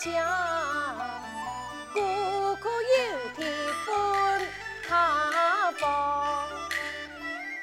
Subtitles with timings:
[0.00, 0.96] 强强，
[1.92, 3.52] 孤苦有天
[3.84, 4.48] 分
[4.88, 6.48] 他方，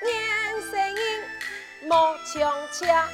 [0.04, 0.98] 年生意
[1.88, 3.10] 莫强强，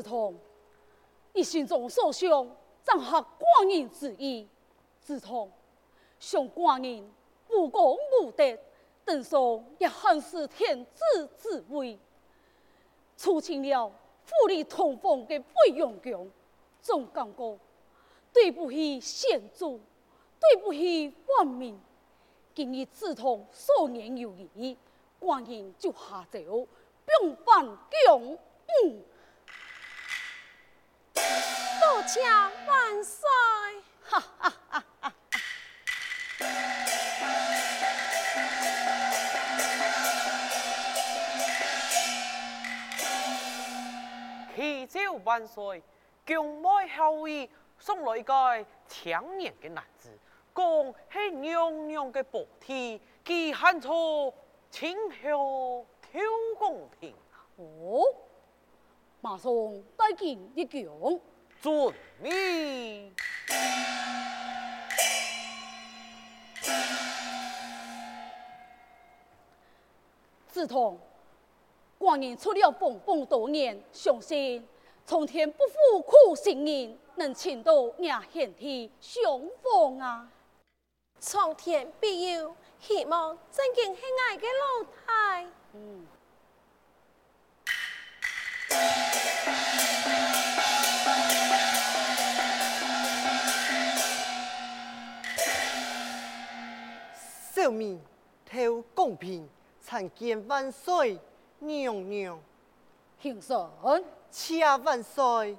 [0.00, 0.34] 子通，
[1.34, 2.28] 你心中所想，
[2.82, 4.48] 正合寡人之意。
[4.98, 5.50] 子通，
[6.18, 7.10] 想寡人
[7.50, 8.58] 无功无德，
[9.04, 11.98] 等说也很是天子之威。
[13.16, 16.26] 出清了府里通风的费用强，
[16.80, 17.58] 总感觉
[18.32, 19.78] 对不起先祖，
[20.38, 21.78] 对不起万民。
[22.54, 24.76] 今日子通少年有为，
[25.20, 26.66] 寡人就下诏，
[27.04, 27.66] 并犯
[28.06, 28.38] 疆
[28.84, 29.02] 域。
[31.14, 32.20] 多谢
[32.66, 33.28] 万岁！
[34.02, 35.12] 哈哈哈哈。
[44.56, 45.82] 祈求万岁，
[46.26, 47.48] 宫外后位
[47.78, 50.10] 送来一个青年的男子，
[50.54, 54.34] 讲是娘娘的宝体，其汉初
[54.70, 56.20] 清秀挑
[56.58, 57.14] 公平。
[57.56, 58.04] 哦，
[59.20, 59.52] 马上
[59.96, 60.82] 带进一讲。
[61.60, 63.14] 遵命。
[70.48, 70.98] 自从。
[71.98, 74.66] 寡人出了奉风多年，相信
[75.04, 79.22] 苍天不负苦心人，能请到亚贤体相
[79.62, 80.26] 逢啊！
[81.18, 85.46] 苍天庇佑，希望真经是爱的老太。
[85.74, 86.06] 嗯。
[97.52, 98.00] 小民
[98.46, 98.56] 讨
[98.94, 99.48] 公平，
[99.80, 101.18] 参见万岁。
[101.62, 102.40] 娘娘，
[103.20, 103.70] 平生
[104.30, 105.58] 且万岁，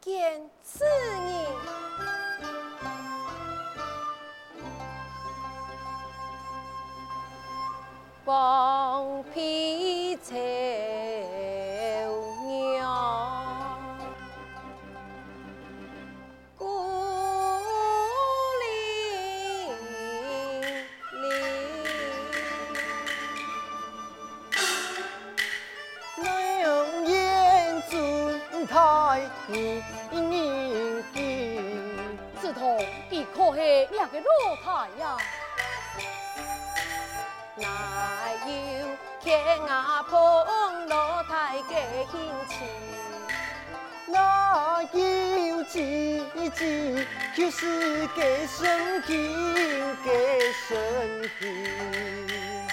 [0.00, 1.46] 见此人，
[8.24, 10.36] 王皮草。
[29.50, 30.20] 你你
[31.14, 31.16] 你，
[32.38, 32.78] 子通，
[33.08, 35.16] 你可是两个老太呀？
[37.56, 38.86] 哪有
[39.22, 40.20] 天涯碰
[40.88, 41.72] 老太的
[42.12, 42.68] 心情？
[44.12, 50.76] 哪有姐姐就是给生平给生
[51.38, 52.68] 平？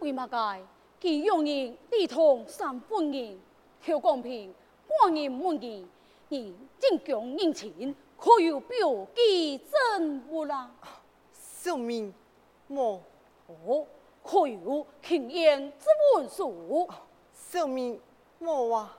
[0.00, 0.60] 为嘛该？
[1.00, 3.40] 其用人一同三分人。
[3.84, 4.54] 讨公平，
[4.88, 5.86] 寡人满意。
[6.28, 10.70] 你进宫迎亲，可有表记证物啦？
[11.32, 12.14] 小民
[12.68, 13.00] 莫。
[13.48, 13.86] 哦，
[14.22, 15.86] 可有庆宴之
[16.16, 16.88] 文书？
[17.34, 18.00] 小民
[18.38, 18.98] 莫啊。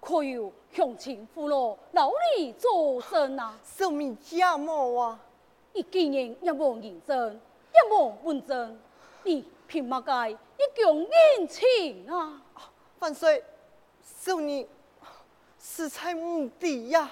[0.00, 3.58] 可有乡亲父老老李作证啊？
[3.64, 5.20] 小民也莫啊。
[5.72, 7.40] 你既然也无认证，
[7.72, 8.78] 也无文证，
[9.24, 11.02] 你凭乜该一宫
[11.38, 12.42] 迎亲啊？
[12.98, 13.42] 万岁。
[14.26, 14.66] 少年
[15.56, 17.08] 实在无敌呀！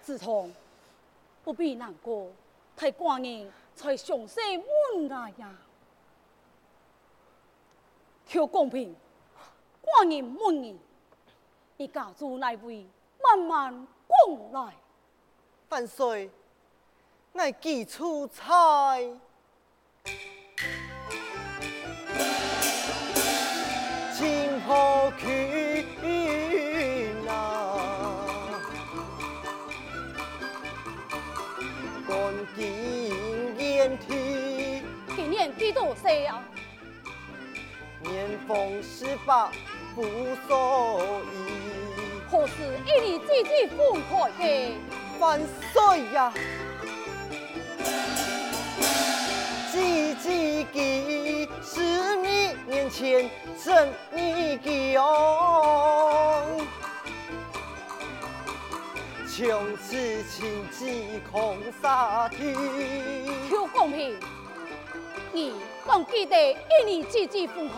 [0.00, 0.50] 子通
[1.44, 2.32] 不必难过，
[2.74, 4.40] 太寡人才详细
[4.96, 5.54] 问来呀。
[8.26, 8.96] 求公平，
[9.82, 10.80] 寡人满意。
[11.76, 12.86] 你家住哪位
[13.22, 14.74] 慢慢讲来。
[15.68, 16.30] 万岁。
[17.34, 18.98] 乃记出差，
[24.14, 25.84] 今后去
[27.26, 27.30] 哪？
[32.06, 33.10] 关金
[33.58, 34.82] 连体，
[35.16, 36.40] 今年几多岁啊？
[38.02, 39.50] 年逢十八
[39.94, 40.04] 不
[40.46, 41.34] 所宜。
[42.30, 42.52] 可是
[42.86, 43.78] 一年姐姐分
[44.08, 44.78] 开的？
[45.18, 45.40] 万
[45.72, 46.32] 岁呀！
[52.92, 53.28] 前
[53.64, 56.44] 真你记哦，
[59.26, 62.54] 从此情结空沙天。
[63.48, 64.14] 邱公平，
[65.32, 65.54] 你
[65.86, 67.74] 还记得一年姐姐分开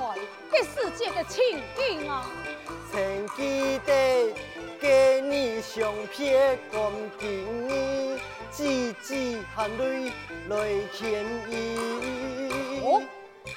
[0.50, 2.26] 这世界的情景啊？
[2.90, 4.34] 曾记得
[4.80, 8.18] 跟你相片光景，
[8.50, 10.10] 姐姐含泪
[10.48, 10.56] 来
[10.92, 11.78] 牵伊。
[12.82, 13.00] 哦，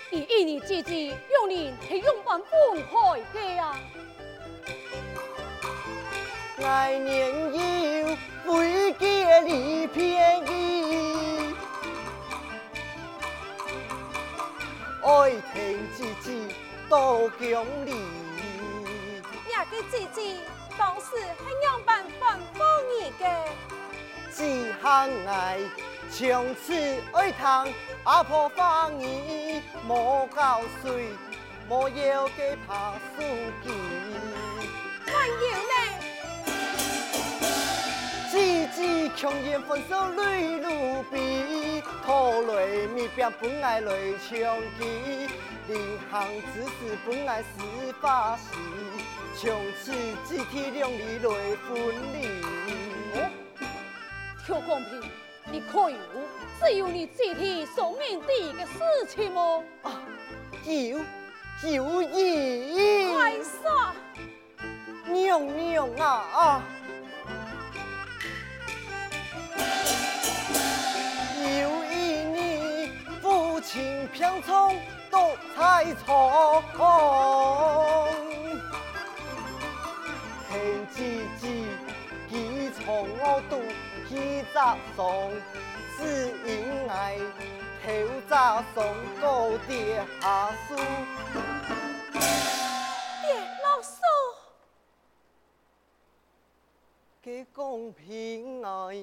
[0.10, 2.50] 伊一年之计有人是用办分
[2.86, 3.78] 开的啊？
[6.64, 10.00] 爱年幼，未记离别
[10.48, 11.54] 伊，
[15.04, 15.56] 爱听
[15.96, 16.56] 姐姐
[16.88, 17.94] 多讲理。
[19.50, 20.38] 那个姐姐
[20.78, 23.24] 当时系样办反方儿嘅，
[24.34, 25.60] 只恨爱
[26.10, 26.74] 从此
[27.14, 27.74] 爱听
[28.04, 31.10] 阿婆方言，莫教水，
[31.70, 33.22] 莫要给怕输
[33.64, 33.70] 记。
[35.06, 35.34] 还有
[35.68, 35.74] 呢，
[38.32, 43.92] 姐姐强颜欢笑泪如笔，拖累咪变本爱来
[44.28, 44.32] 抢
[44.80, 45.30] 记，
[45.68, 48.42] 临行之时本爱是发誓。
[49.40, 49.92] 从此
[50.28, 51.30] 姐弟两离来
[51.68, 51.76] 分
[52.14, 52.16] 离。
[53.14, 53.30] 哦，
[54.48, 54.92] 邱公平，
[55.50, 55.98] 你可有
[56.60, 59.64] 只有你姐弟双人的个事情吗？
[59.84, 60.02] 啊，
[60.66, 61.00] 有
[61.72, 63.14] 有有。
[63.14, 63.94] 快说，
[65.06, 66.62] 娘娘啊啊！
[71.60, 71.96] 有一
[72.26, 72.92] 年
[73.22, 74.76] 父亲偏从
[75.10, 76.62] 多采葱。
[80.94, 81.04] 姐
[81.40, 81.48] 姐，
[82.30, 83.62] 记从我肚
[84.10, 85.32] 起早送，
[85.98, 87.18] 只因爱
[87.84, 87.92] 头
[88.30, 90.76] 早送高爹下书。
[93.22, 94.00] 爹老叔，
[97.22, 98.96] 给公平爱，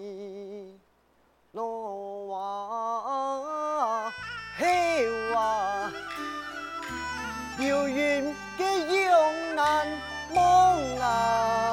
[1.52, 4.10] 罗娃
[4.56, 5.90] 嘿娃，
[7.58, 8.64] 有缘给
[9.04, 9.86] 永难
[10.32, 11.63] 梦啊！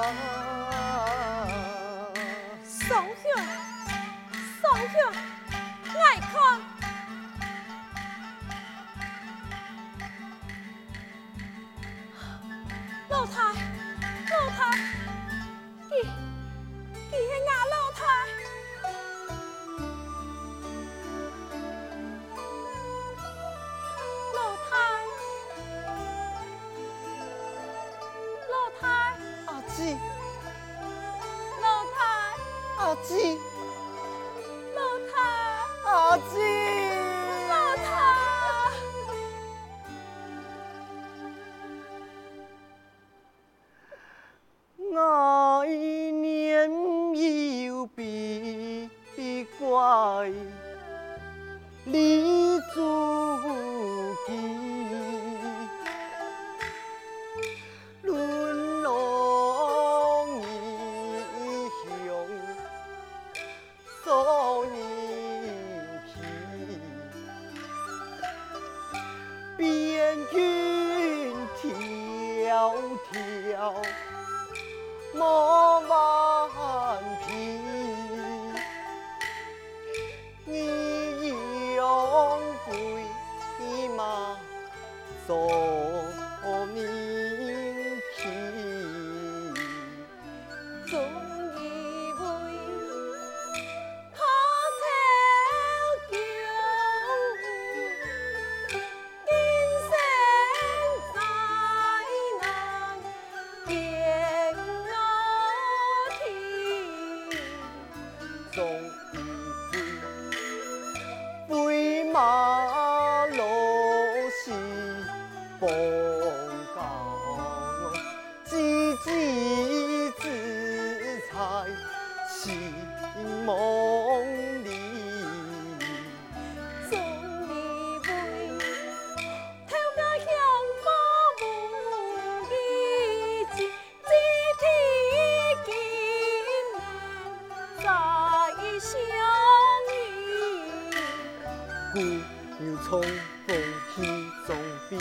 [142.64, 143.58] 有从风
[143.96, 144.04] 去
[144.46, 144.56] 总
[144.88, 144.96] 比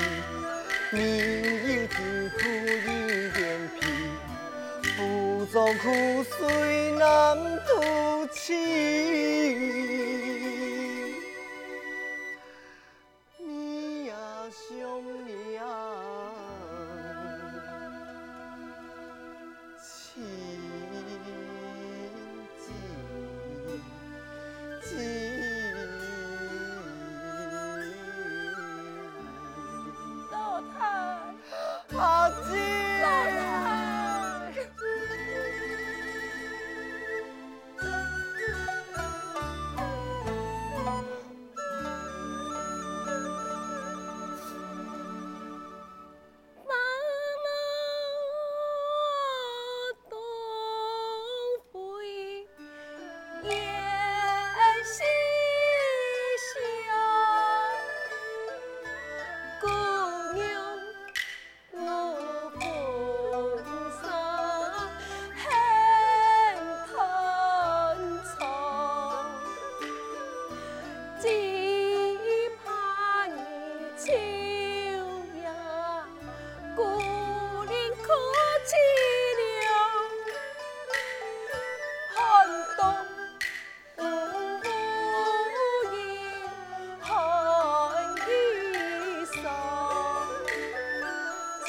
[0.93, 0.97] 你
[1.67, 1.97] 有金
[2.31, 2.39] 苦
[2.87, 2.91] 有
[3.37, 3.39] 脸
[3.79, 3.81] 皮，
[4.97, 5.01] 不
[5.47, 5.83] 做苦
[6.25, 7.37] 水难
[7.67, 7.69] 吐
[8.33, 8.49] 气。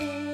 [0.01, 0.30] do.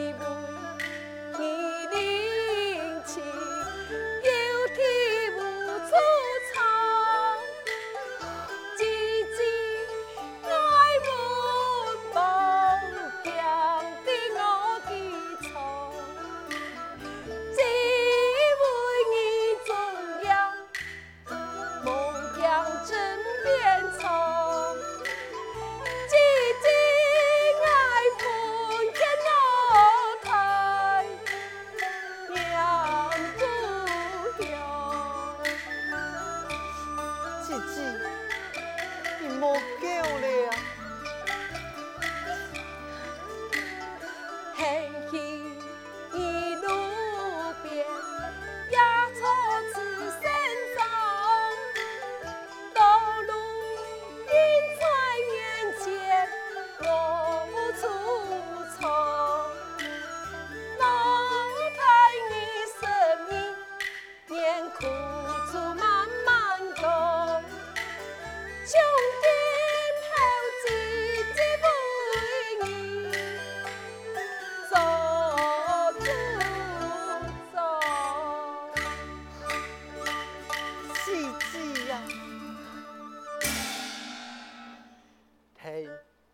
[85.67, 85.85] 黑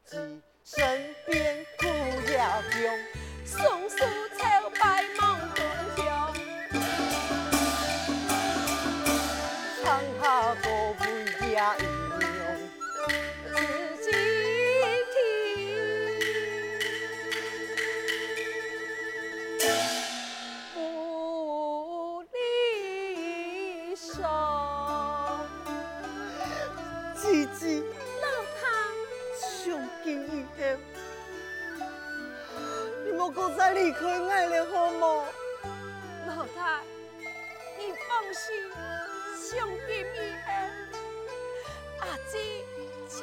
[0.05, 0.15] 鸡
[0.63, 1.87] 身边不
[2.31, 3.82] 要用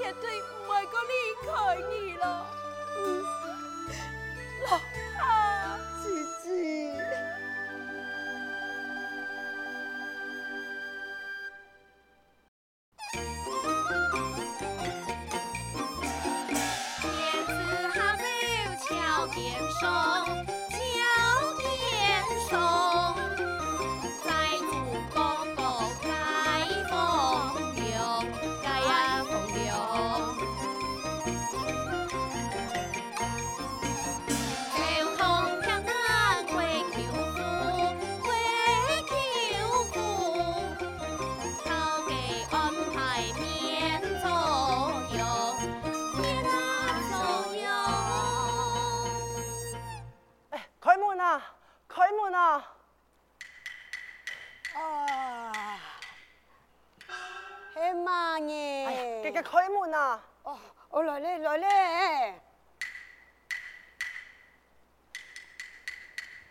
[0.01, 0.81] 绝对不会
[1.11, 1.13] 离
[1.47, 2.25] 开你了。
[4.65, 4.81] 老婆
[6.03, 6.09] 姐
[6.43, 6.49] 姐
[59.43, 60.23] 开门啊！
[60.43, 62.41] 哦，我来嘞，来嘞！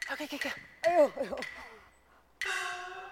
[0.08, 0.52] 快快快！
[0.82, 1.38] 哎呦哎呦！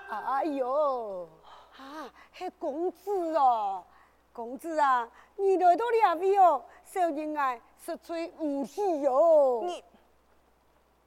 [0.10, 1.30] 哎呦！
[1.78, 3.86] 啊，是公子哦，
[4.34, 6.64] 公子啊，你来到哪里哦？
[6.86, 9.62] 小人爱是最无是哟、哦。
[9.64, 9.84] 你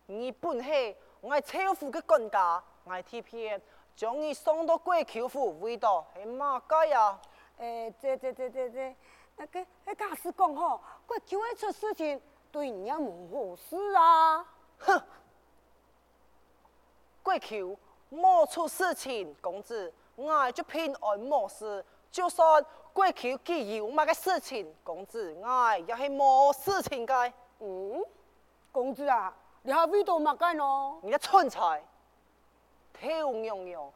[0.06, 3.60] 你本系我车夫的管家，我替骗
[3.96, 7.18] 将你送到贵桥户，回到系马街呀。
[7.60, 8.96] 诶，这这这这这，
[9.36, 12.18] 那个那假使讲吼，过桥会出事情，
[12.50, 14.46] 对你也无好事啊！
[14.78, 15.02] 哼，
[17.22, 17.76] 贵裘
[18.08, 21.84] 莫出事情，公子，我就平安无事。
[22.10, 22.64] 就算
[22.94, 27.30] 过桥既有乜个事情，公子，我也是冇事情该。
[27.58, 28.02] 嗯，
[28.72, 30.98] 公子啊，你还味道乜该喏？
[31.02, 31.84] 你个蠢材，
[32.94, 33.92] 跳洋洋，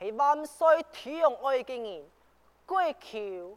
[0.00, 2.04] 系万岁疼爱嘅人，
[2.66, 3.56] 贵裘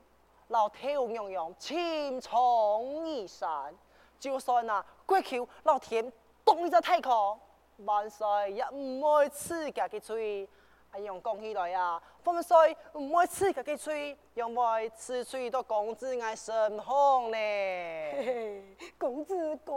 [0.49, 3.73] 老跳洋洋，青松义山，
[4.19, 6.11] 就算啊，贵裘老天
[6.43, 7.39] 冻一只太空，
[7.85, 10.47] 万岁也唔会刺家嘅嘴。
[10.91, 18.63] 哎呀，讲起来啊，万岁唔会刺家嘅嘴，因为刺嘴到公子爱身红咧。
[18.97, 19.35] 公子
[19.65, 19.75] 讲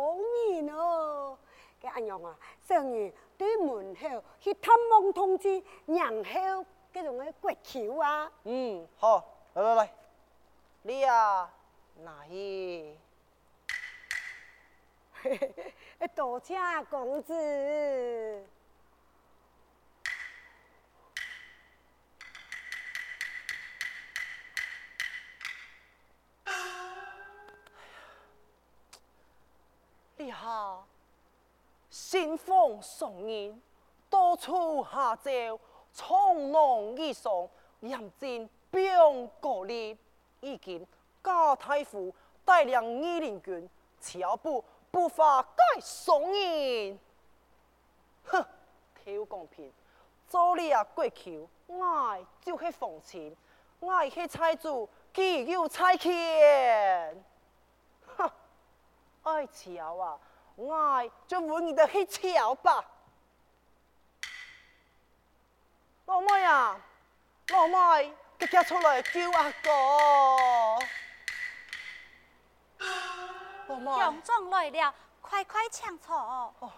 [0.49, 1.37] 你哦，
[1.83, 8.31] 嘅阿娘啊，上日对门口去探望通知娘后嗰种个国球啊。
[8.45, 9.93] 嗯，好，来来来，
[10.83, 11.51] 你啊，
[11.97, 12.97] 哪去？
[16.15, 16.57] 多谢
[16.89, 18.47] 公子。
[30.17, 30.87] 你好，
[31.89, 33.63] 新丰送人，
[34.11, 35.59] 到处下诏，
[35.93, 37.49] 从容易送，
[37.81, 39.97] 严禁兵过立，
[40.41, 40.87] 已经
[41.23, 43.69] 贾太傅带领御林军，
[44.01, 46.99] 悄步不发该送人。
[48.25, 48.45] 哼，
[48.95, 49.73] 挑公平，
[50.29, 53.37] 做你啊贵裘，我就是奉亲，
[53.81, 57.15] 我是财主，岂有差遣？
[59.23, 60.19] 爱瞧啊，
[60.57, 62.85] 我就问你的去瞧吧。
[66.11, 66.77] 老妹啊，
[67.51, 69.71] 老妹，你叫出来救阿哥。
[73.69, 74.93] 老妹，杨庄来了，
[75.23, 76.17] 快快请坐。
[76.17, 76.73] 哦。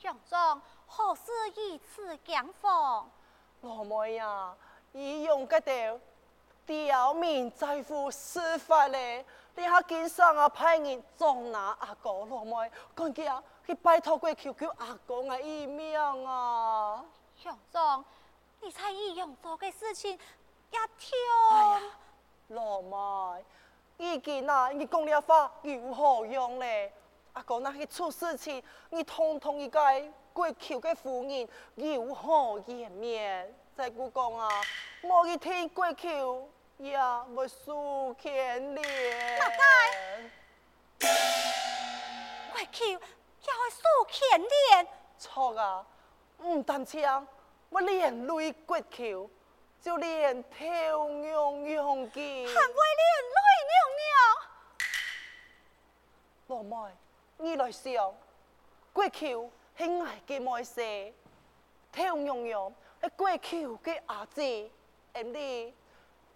[0.00, 3.08] 杨庄，何事以此讲风？
[3.60, 4.52] 老妹呀，
[4.90, 6.00] 伊用个头。
[6.66, 9.24] 刁民在乎司法嘞，
[9.54, 15.94] 你下经常啊派人捉拿阿哥老妹，赶紧啊去拜托过求求阿公啊一命
[16.26, 17.04] 啊！
[17.44, 18.04] 杨总，
[18.60, 21.18] 你猜义勇做嘅事情一跳？
[21.52, 21.80] 哎呀，
[22.48, 23.44] 老妹，
[23.98, 26.92] 已经啊，你讲了话有何用嘞？
[27.34, 29.80] 阿哥那去出事情，你通通一个
[30.32, 31.46] 过求嘅夫人
[31.76, 33.54] 有何颜面？
[33.76, 34.48] 再故讲啊，
[35.02, 36.48] 莫去听贵裘。
[36.90, 39.38] 呀，我输天咧！
[39.38, 39.56] 大概
[42.52, 44.86] 贵裘又会输天咧？
[45.18, 45.86] 错啊，
[46.42, 47.26] 唔单止啊，
[47.70, 49.30] 我连累贵裘，
[49.80, 53.38] 就连头娘娘嘅，还会连累
[53.70, 54.08] 娘娘？
[56.48, 56.92] 老妹，
[57.38, 58.14] 你来想，
[58.92, 61.12] 贵裘系爱嘅妹婿，
[61.92, 64.70] 头娘娘系贵裘嘅阿姐，
[65.14, 65.74] 而你。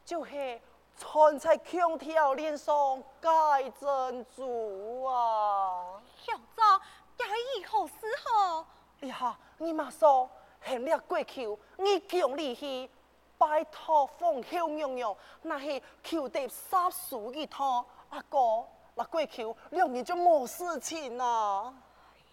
[0.09, 0.59] 就是
[0.97, 6.01] 穿在空调脸上盖珍珠啊！
[6.27, 7.27] 杨总，要
[7.59, 7.94] 以后时
[8.25, 8.64] 候。
[9.03, 10.27] 哎呀，你马上
[10.62, 12.88] 行了贵裘，你强力去
[13.37, 17.85] 拜托凤后娘娘，那是求得杀叔一趟。
[18.09, 21.71] 阿哥，那贵裘两年就没事情啦。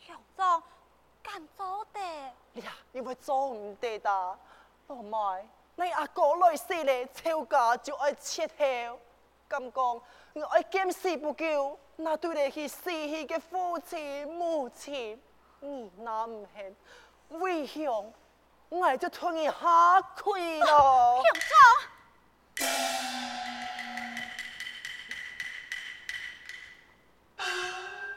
[0.07, 0.63] 杨总，
[1.21, 1.99] 敢做的？
[1.99, 4.39] 哎呀，你会做唔得的，
[4.87, 5.49] 老妹。
[5.77, 8.97] 你阿哥来世咧，吵架就爱切头，
[9.49, 10.01] 咁讲
[10.33, 15.21] 我爱见死不救，那对得起死去嘅父亲母亲，
[15.59, 16.75] 你那唔系
[17.29, 18.13] 为兄，
[18.69, 21.21] 我就同你下跪咯。
[21.25, 21.33] 杨
[22.55, 22.67] 总，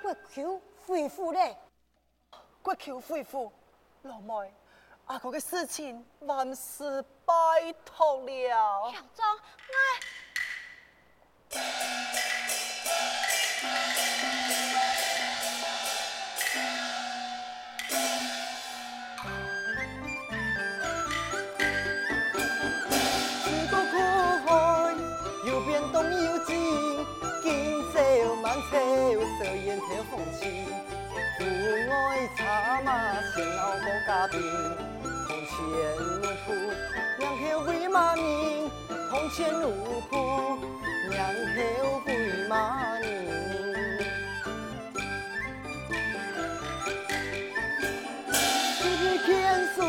[0.03, 1.57] 贵裘恢复咧，
[2.63, 3.53] 贵裘恢复，
[4.03, 4.53] 老妹。
[5.09, 7.33] 阿哥嘅事情万事拜
[7.83, 8.93] 托了。
[8.93, 9.25] 杨总，
[23.43, 23.97] 四个苦
[24.45, 24.95] 海，
[25.47, 26.55] 右边东右进，
[27.43, 27.97] 今朝
[28.43, 28.77] 满朝
[29.39, 30.67] 烧烟跳红旗，
[31.39, 31.45] 父
[31.91, 34.98] 爱茶马先老莫家贫。
[35.59, 36.23] 钱路，
[37.19, 38.71] 娘鞋为妈宁？
[39.11, 39.73] 铜钱路
[40.09, 40.57] 铺，
[41.11, 41.57] 娘鞋
[42.07, 43.07] 为嘛宁？
[48.79, 49.83] 天天数，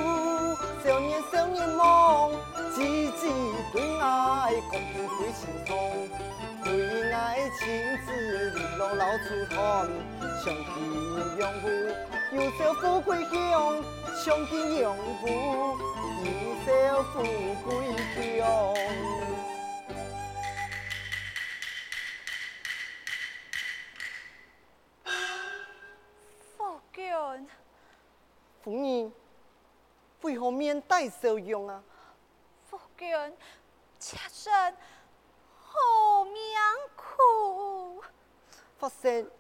[0.84, 2.32] 少年少年梦，
[2.74, 3.30] 几几
[3.72, 5.70] 对爱，国父最心痛。
[6.64, 7.68] 对爱情
[8.08, 8.08] 字，
[8.56, 9.56] 你若老粗通，
[10.44, 10.68] 想得
[11.38, 11.68] 永富，
[12.36, 13.36] 有少富贵不。
[14.20, 15.28] 上京用户
[16.26, 16.30] 有
[16.66, 17.24] 少富
[17.64, 17.72] 贵
[18.38, 18.44] 乡。
[26.58, 27.02] 夫君，
[28.62, 29.14] 夫人，
[30.20, 31.82] 为何面带笑容啊？
[32.70, 33.08] 夫君，
[34.00, 34.76] 妾身
[35.62, 36.36] 好命
[36.98, 38.04] 苦。
[38.78, 39.32] 发生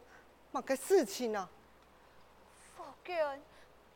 [0.53, 1.49] 乜个事情啊？
[2.77, 3.15] 夫君，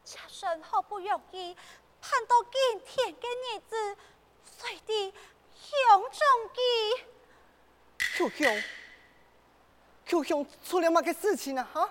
[0.03, 1.55] 妾身好不容易
[2.01, 3.97] 盼到今天的日子，
[4.43, 5.13] 随地
[5.53, 6.11] 相中
[6.53, 7.05] 记。
[8.17, 8.63] 秋香，
[10.05, 11.67] 秋香出了乜个事情啊？
[11.73, 11.89] 哈？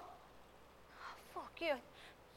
[1.32, 1.82] 夫君，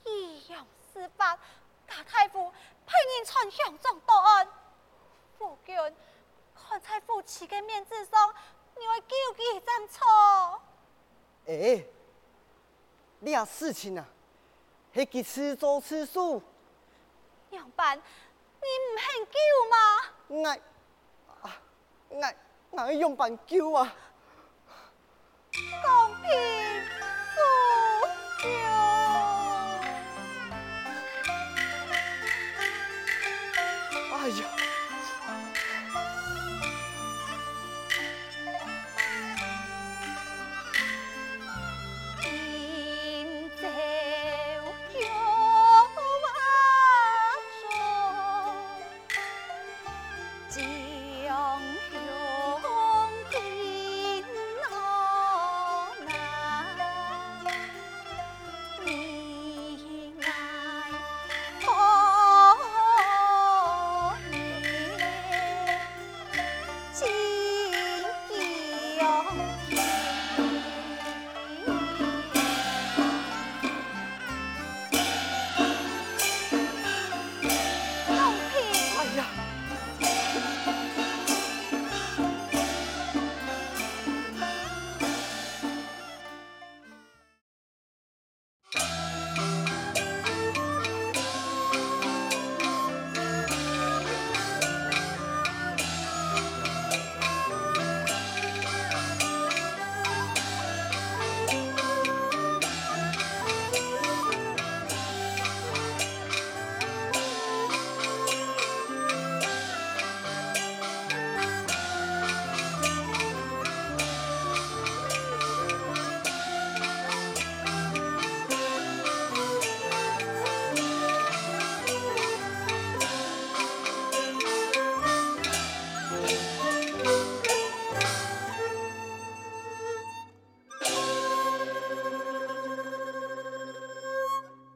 [0.05, 1.38] 以阳司法，
[1.85, 2.49] 大太傅
[2.85, 4.47] 派人传相中到案。
[5.38, 5.75] 夫君，
[6.55, 8.33] 看在夫妻的面子上，
[8.77, 10.61] 你会救济赞错。
[11.47, 11.85] 哎，
[13.19, 14.05] 你啊事情啊，
[14.95, 16.41] 迄个吃做吃素。
[17.49, 18.01] 杨班，你
[18.63, 19.38] 唔肯救
[19.69, 19.77] 吗？
[20.27, 20.47] 我，
[21.41, 21.62] 啊，
[22.08, 22.23] 我，
[22.71, 23.93] 我杨班救啊！
[25.51, 26.31] 公平
[27.36, 27.38] 素
[28.41, 28.47] 救。
[34.15, 34.64] 哎呀！